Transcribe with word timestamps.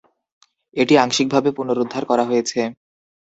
এটি 0.75 0.93
আংশিকভাবে 0.97 1.49
পুনরুদ্ধার 1.57 2.03
করা 2.05 2.23
হয়েছে। 2.25 2.59